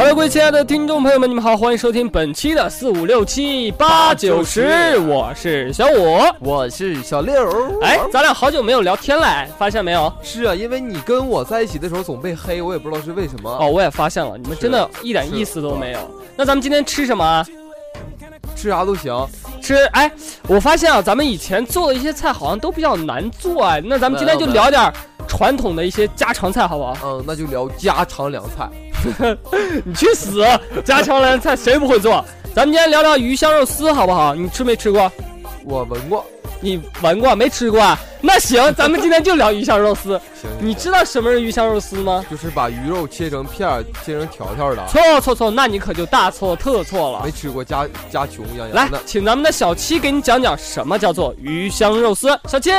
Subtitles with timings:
[0.00, 7.34] Hello，各位亲爱的听众朋友们，你们好，欢迎收听本期的四五六七八九十，我是小五，我是小六。
[7.82, 10.10] 哎，咱俩好久没有聊天了，发现没有？
[10.22, 13.50] 是啊，因为你跟我在一起的时候总被黑，我也不知道是为什么。
[13.50, 15.98] 哦，我也发现了，你们真的一点意思都没有。
[16.34, 17.44] 那咱们今天吃什么？
[18.56, 19.14] 吃啥都行。
[19.60, 20.10] 吃，哎，
[20.48, 23.82] 我发现啊，咱们以前做的一些菜好像都比较难做哎。
[23.84, 24.90] 那咱们今天就聊点
[25.28, 26.96] 传统的一些家常菜，好不好？
[27.04, 28.66] 嗯，那就聊家常凉菜。
[29.84, 30.44] 你去死！
[30.84, 32.24] 家常凉菜谁不会做？
[32.54, 34.34] 咱们今天聊聊鱼香肉丝，好不好？
[34.34, 35.10] 你吃没吃过？
[35.64, 36.24] 我闻过。
[36.62, 37.96] 你闻过没吃过？
[38.20, 40.20] 那行， 咱们今天就聊鱼香肉丝。
[40.34, 40.50] 行。
[40.60, 42.22] 你知道什么是鱼香肉丝吗？
[42.30, 44.86] 就是把鱼肉切成片儿，切成条条的。
[44.88, 47.22] 错错错，那你可就大错特错了。
[47.24, 48.90] 没吃过，家家穷养养。
[48.90, 52.28] 来，请咱们的小七给你讲讲什么叫做鱼香肉丝。
[52.46, 52.70] 小七。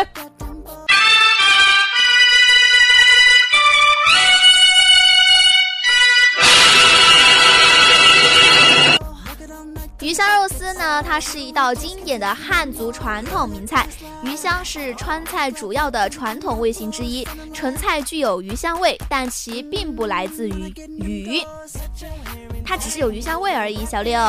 [10.11, 13.87] 鱼香肉丝丝呢，它是一道经典的汉族传统名菜。
[14.21, 21.41] 鱼香是川菜主要的传统味型之一，成菜具有鱼香味，但其并不来自于鱼，
[22.63, 23.83] 它只是有鱼香味而已。
[23.87, 24.19] 小六，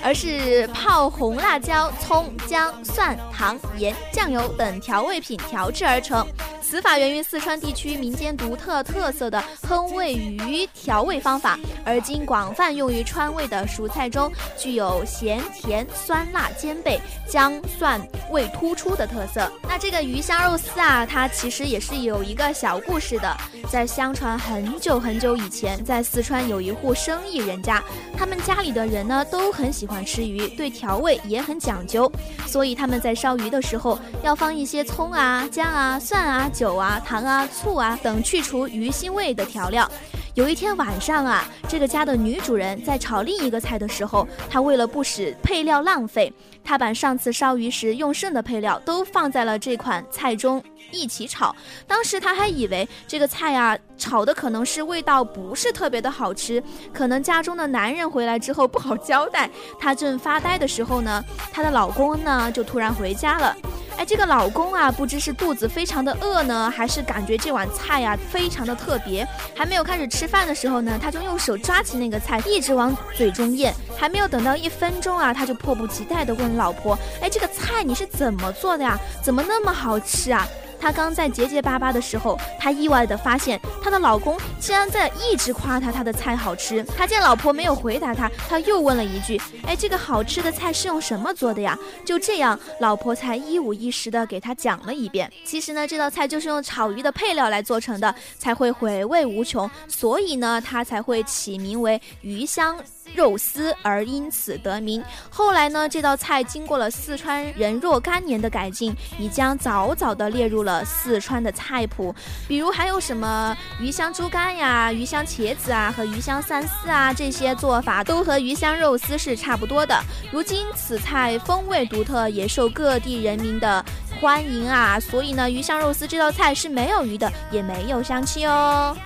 [0.00, 6.24] 而是泡红辣椒、葱、姜、蒜、糖、盐、酱油等调味品调制而成。
[6.66, 19.50] 此法源于四川地区民间独特特色的烹味鱼调味方法，而今广泛用于川味的蔬菜中，具有咸甜甜酸辣兼备、姜蒜味突出的特色。
[19.62, 23.36] 那这个鱼香肉丝啊，它其实也是有一个小故事的。
[23.70, 27.82] 在相传很久很久以前，在四川有一户生意人家，
[28.16, 32.10] 他们家里的人呢都很喜欢吃鱼，对调味也很讲究，
[32.46, 36.50] 所以他们在烧鱼的时候要放一些葱啊、姜啊、蒜啊。
[36.54, 39.90] 酒啊、糖啊、醋啊等去除鱼腥味的调料。
[40.34, 46.32] 有一天晚上啊，这个家的女主人在炒另一个菜的时候，她为了不使配料浪费，
[46.64, 51.54] 她把上次烧鱼时用剩的配料都放在了这款菜中一起炒。
[51.86, 56.60] 当时她还以为这个菜啊炒的可能是味道不是特别的好吃，
[56.92, 59.48] 可能家中的男人回来之后不好交代。
[59.78, 63.56] 她正发呆的时候呢，她的老公呢就突然回家了。
[63.96, 69.26] 哎，这个老公啊，不知是肚子非常的饿呢，还是感觉这碗菜呀非常的特别。
[69.54, 73.72] 还没有开始吃饭的时候呢，他就用手抓起那个菜，一直往嘴中咽。
[73.96, 78.98] 还没有等到一分钟啊，他就迫不及待地问老婆：“哎，这个菜你是怎么做的呀？
[79.22, 80.46] 怎么那么好吃啊？”
[80.84, 86.84] 她刚在结结巴巴的时候，她意外的发现她的老公竟然在一直夸她她的菜好吃。
[86.94, 95.32] 她见老婆没有回答她，她又问了一句：“哎，这个好吃的菜是用什么做的呀？”就这样，老婆才一五一十的给她讲了一遍。
[95.42, 99.70] 其实呢，这道菜就是用炒鱼的配料来做成的，才会回味无穷。
[99.88, 102.76] 所以呢，它才会起名为鱼香。
[103.14, 105.02] 肉丝而因此得名。
[105.28, 112.14] 后来呢，这道菜经过了四川人若干年的改进，已将早早的列入了四川的菜谱。
[112.48, 119.98] 比如还有什么鱼香猪肝呀、鱼香茄子啊和鱼香三丝啊，这些做法都和鱼香肉丝是差不多的。
[120.32, 123.84] 如今此菜风味独特，也受各地人民的
[124.20, 124.98] 欢迎啊。
[124.98, 128.96] 所以呢，鱼香肉丝这道菜是没有鱼的，也没有香气哦。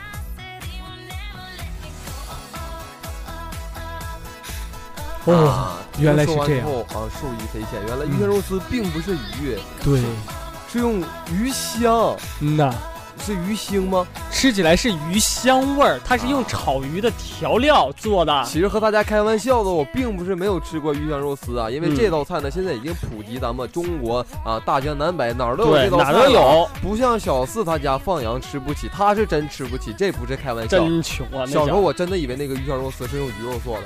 [5.28, 6.66] 哇，原来是这样！
[6.66, 7.80] 啊，受益匪浅。
[7.86, 10.00] 原来鱼香肉丝并不是鱼，对，
[10.72, 12.16] 是用鱼香。
[12.40, 12.72] 嗯呐，
[13.20, 14.06] 是鱼腥吗？
[14.30, 18.44] 吃起来是鱼香味儿，它是用炒鱼的调料做的。
[18.46, 26.12] 其实和大家开玩笑的，我并不是没有吃过鱼香肉丝啊，因为这道菜呢，现在已经普及咱们中国啊，大江南北哪儿都有这道菜。
[26.12, 26.68] 哪都有。
[26.80, 30.78] 不像小四他家放羊吃不起，他是真吃不起，这不是开玩笑。
[30.78, 31.44] 真穷啊！
[31.44, 33.82] 小时候我真的以为那个鱼香肉丝是用鱼肉做的。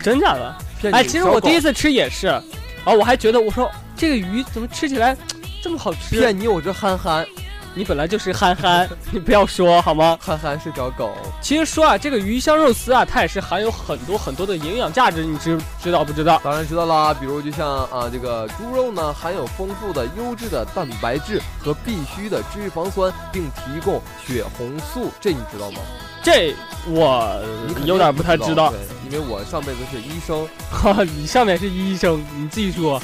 [0.00, 0.54] 真假的？
[0.92, 2.42] 哎，其实我第一次吃也是，啊，
[2.86, 5.16] 我还觉得我说这个鱼怎么吃起来
[5.62, 6.18] 这么好吃？
[6.18, 7.26] 骗你，我这憨憨，
[7.74, 10.18] 你本来就是憨憨， 你不要说好吗？
[10.20, 11.12] 憨憨是条狗。
[11.40, 16.40] 其实说啊，这个鱼香肉丝啊，它也是含有很多很多的营养价值，你知知道不知道？
[16.42, 25.80] 当然知道啦，比如就像啊，这个猪肉呢，含有丰富的优质的蛋白质和必需的脂肪酸，并提供血红素，这你知道吗？
[26.22, 26.54] 这
[26.88, 27.40] 我
[27.84, 28.74] 有点不太知道，
[29.10, 30.46] 因为我上辈子是医生。
[30.70, 33.00] 哈， 你上面是医生，你自己说。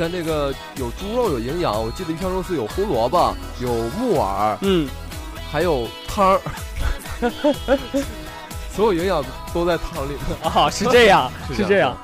[0.00, 4.88] 像这个有猪肉有营养，我记得鱼香肉丝有胡萝卜，有木耳，嗯，
[5.52, 6.40] 还有汤儿，
[8.72, 10.12] 所有营养都在汤里
[10.42, 11.94] 啊，是这样， 是这样。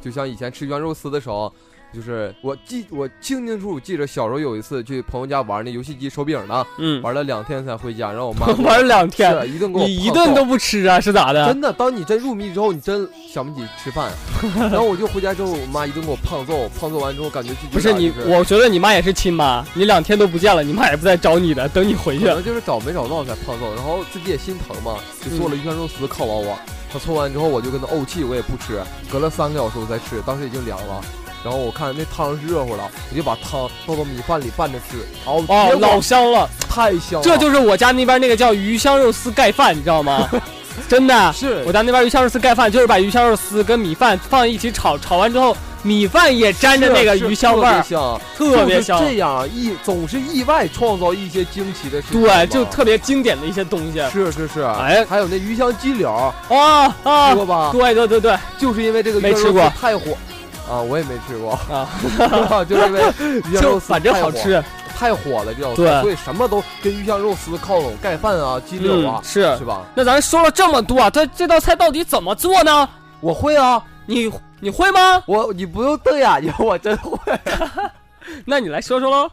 [0.00, 1.52] 就像以前吃鱼香肉丝的时候，
[1.92, 11.00] 就是我记我清清楚楚记着小时候有一次去朋友家玩那游戏机手柄呢，嗯，玩了两天才回家，然后我妈 玩了两天，是一顿给我你一顿都不吃啊？
[11.00, 11.46] 是咋的？
[11.46, 14.10] 真的，当你真入迷之后，你真想不起吃饭。
[14.70, 22.34] 然后我就回家之后，我妈一顿给我胖揍，胖揍完之后感觉自己不是你，我觉得你妈也是亲妈，你两天都不见了，你妈也不在找你的，等你回去可。
[22.34, 26.56] 能就是找没找到才胖揍，然后自己也心疼嘛，就做了鱼香肉丝犒劳我。
[26.92, 31.00] 他搓完之后，我就跟他怄气，我也不吃，隔了三个小时我才吃，当时已经凉了。
[31.44, 35.44] 然后我看那汤热乎了，我就把汤倒到米饭里拌着吃，哦
[35.80, 40.28] 老香了，太香了，这就是我家那边那个叫鱼香肉丝盖饭，你知道吗？
[40.88, 49.10] 真的，是我家那边鱼香肉丝盖饭就是把鱼香肉丝跟米饭放一起炒，炒完之后米饭也沾着那个鱼香味儿，香，特别香就是。
[49.12, 52.22] 这样意总是意外创造一些惊奇的事情。
[52.22, 54.00] 对，就特别经典的一些东西。
[54.12, 56.10] 是是是，哎还有那鱼香鸡柳，
[56.48, 57.36] 啊啊吃！
[57.36, 57.70] 过吧？
[57.72, 60.16] 对对对对就是因为这个没鱼香肉丝吃过太火
[60.70, 61.88] 啊，我也没吃过，啊，
[62.64, 64.62] 就是因为鱼香就肉丝反正好吃。
[64.96, 69.64] 太火了这道对菜，所以什么都跟鱼香肉丝靠拢，盖饭啊、鸡柳啊嗯，，是是。
[69.64, 69.86] 吧？
[69.94, 72.86] 那咱说了这么多啊，这这道菜到底怎么做呢？
[73.20, 74.30] 我会啊，你
[74.60, 75.22] 你会吗？
[75.26, 77.18] 我你不用瞪眼睛，我真会。
[78.44, 79.30] 那你来说说喽。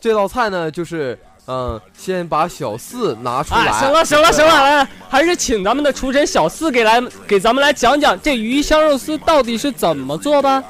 [0.00, 3.66] 这道菜呢，就是嗯，先把小四拿出来。
[3.66, 6.98] 啊，行了行了行了，来，还是请咱们的厨神小四给来
[7.28, 10.64] 给咱们来讲讲这鱼香肉丝到底是怎么做的。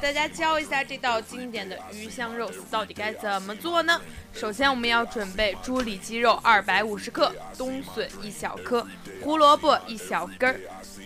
[0.00, 4.00] 大家教一下这道经典的鱼香肉丝到底该怎么做呢？
[4.32, 8.86] 首先我们要准备猪里脊肉二百五十克，冬笋一小颗，
[9.22, 10.60] 胡萝卜一小根儿，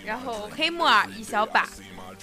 [0.05, 1.69] 然后黑木耳一小把，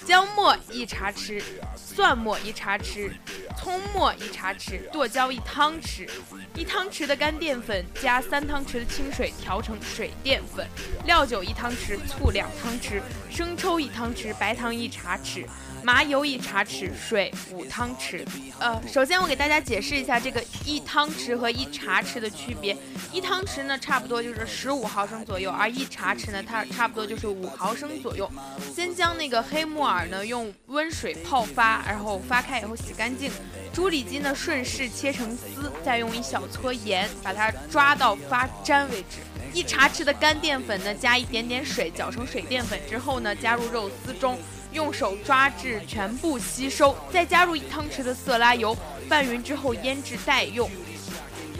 [0.06, 1.42] 姜末一茶匙，
[1.76, 3.10] 蒜末一茶匙，
[3.58, 6.08] 葱末一茶匙，剁椒一汤匙，
[6.54, 10.66] 一汤匙的干淀粉加三汤匙的清水调成水淀粉，
[11.04, 15.44] 料酒一汤匙，醋两汤匙，生抽一汤匙，白糖一茶匙。
[15.82, 18.24] 麻油一茶匙，水五汤匙。
[18.58, 22.76] 呃，首先我给大家解释一下这个一汤匙和一茶匙的区别。
[23.12, 28.30] 一汤匙呢，差不多就是十五毫升左右，而一茶匙呢，它差不多就是五毫升左右。
[28.74, 33.30] 先将那个黑木耳呢用温水泡发，然后发开以后洗干净。
[33.72, 39.18] 猪里脊呢顺势切成丝，再用一小撮盐把它抓到发粘为止。
[39.52, 44.38] 一茶匙的干淀粉呢，加一点点水，搅成水淀粉之后呢，加入肉丝中。
[44.72, 48.74] 用手抓至全部吸收，再加入一汤匙的色拉油，
[49.06, 50.70] 拌匀之后腌制待用。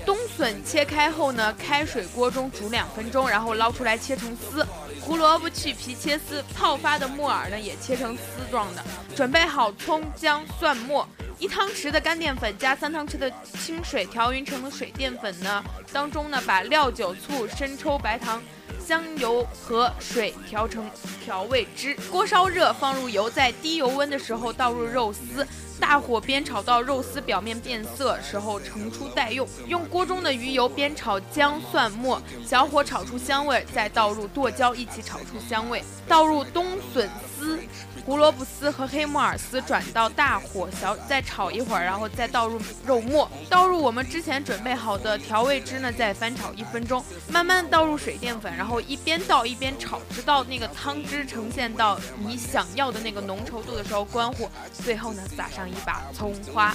[0.07, 4.67] 冬笋切开后呢，开水锅中煮两分钟，然后捞出来切成丝。
[5.05, 8.83] 胡萝卜去皮切丝，泡发的木耳呢也切成丝状的。
[9.17, 11.07] 准备好葱姜蒜末，
[11.39, 15.63] 一汤匙的干淀粉加三汤匙的清水调匀成的水淀粉呢，
[15.93, 18.43] 当中呢把料酒、醋、生抽、白糖。
[18.85, 20.91] 香油和水调成
[21.25, 25.47] 调味汁，锅烧热，放入油，在低油温的时候倒入肉丝，
[25.83, 29.47] 大火煸炒到肉丝表面变色时候盛出待用。
[29.67, 36.65] 用锅中的鱼油煸炒姜蒜末，小火炒出香味，再倒入剁椒一起炒出香味，倒入冬
[36.95, 37.59] 笋丝。
[38.05, 56.75] 胡萝卜丝和黑木耳丝转到大火小再炒一会儿，然后再倒入肉末，倒入我们之前准备好的调味汁呢，再翻炒一分钟，慢慢倒入水淀粉，然后一边倒一边炒，直到那个汤汁呈现到你想要的那个浓稠度的时候关火，最后呢撒上一把葱花。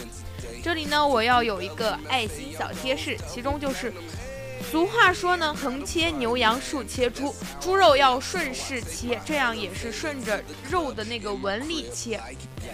[0.64, 3.94] 这里呢我要有一个爱心小贴士，其中就是。
[4.70, 12.22] 俗话说呢，横切牛羊，竖切猪，猪肉要顺势切，这样也是顺着肉的那个纹理切。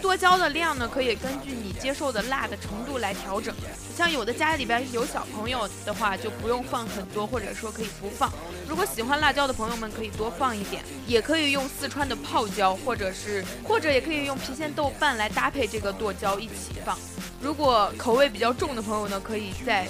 [0.02, 3.54] 剁椒的量呢，可以根据你接受的辣的程度来调整。
[3.96, 8.34] 像有的家里边有小朋友的话，就不用放很多，或者说可以不放。
[8.68, 16.98] 如果喜欢辣椒的朋友们，可以多放一点，也可以用四川的泡椒，或者是或者也可以用郫县豆瓣来搭配这个剁椒一起放。
[17.40, 19.88] 如果口味比较重的朋友呢，可以再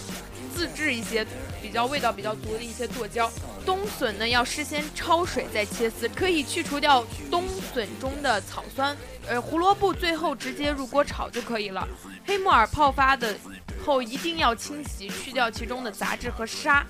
[0.54, 1.26] 自制一些
[1.74, 3.32] 比较味道比较足的一些剁椒。
[3.66, 8.96] 冬笋呢要事先焯水再切丝，可以去除掉冬笋中的草酸。
[9.28, 11.88] 呃，胡萝卜最后直接入锅炒就可以了。
[12.28, 13.36] 黑木耳泡发的
[13.84, 16.86] 后一定要清洗，去掉其中的杂质和沙。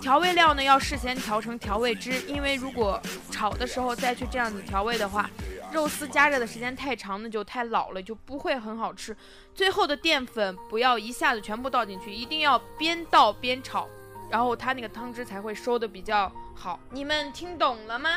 [0.00, 5.28] 调味料呢要事先调成调味汁，因为如果炒的时候再去这样子调味的话，
[5.72, 9.16] 肉丝加热的时间太长，那就太老了，就不会很好吃。
[9.52, 13.88] 最后的淀粉不要一下子全部倒进去，一定要边倒边炒，
[14.30, 16.78] 然后它那个汤汁才会收的比较好。
[16.90, 18.10] 你们听懂了吗？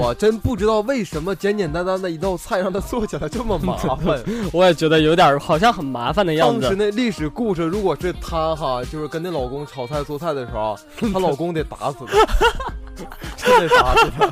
[0.00, 4.20] 我真不知道为什么简简单单的一道菜让它做起来这么麻烦。
[4.52, 6.60] 我也觉得有点好像很麻烦的样子。
[6.60, 10.76] 当时那历史故事，如果是她哈，就是跟那老公炒菜做菜的时候，
[11.12, 13.06] 她老公得打死她，
[13.36, 14.28] 真得打死她。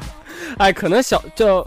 [0.58, 1.60] 哎，可能小就，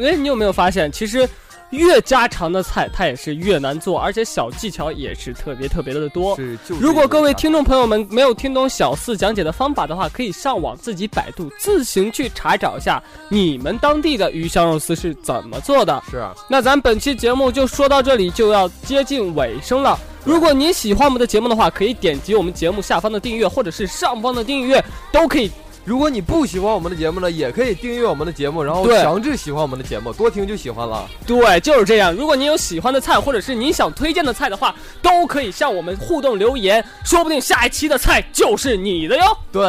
[0.00, 1.28] 哎，你有没有发现，其实。
[1.70, 6.34] 越家常的菜，它也是越难做，而且小技巧也是特别特别的多。
[6.36, 16.02] 是，如果各位听众朋友们没有听懂小四讲解的方法的话，可以上网自己百度，自行去查找一下你们当地的鱼香肉丝是怎么做的。
[16.10, 19.98] 是啊，那咱本期节目就说到这里，就要接近尾声了。
[20.24, 24.82] 如果您喜欢我们的节目的话，可以点击我们节目下方的订阅，或者是上方的订阅，
[25.12, 25.50] 都可以。
[25.88, 31.08] 如果你不喜欢我们的节目呢，也可以订阅我们的节目，然后强制喜欢我们的节目，多听就喜欢了。
[31.26, 32.12] 对，就是这样。
[32.12, 39.22] 如果您有喜欢的菜，或者是您想推荐的菜的话，都可以向我们互动留言，说不定下一期的菜就是你的哟。
[39.50, 39.64] 对，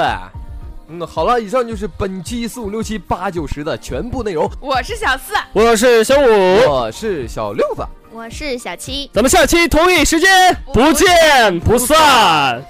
[0.90, 4.52] 嗯，好了，以上就是本期四五六七八九十的全部内容。
[4.60, 9.10] 我是小四，我是小五，我是小六子，我是小七。
[9.14, 12.62] 咱们下期同一时间不见不散。